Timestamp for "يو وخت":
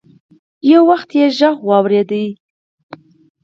0.69-1.09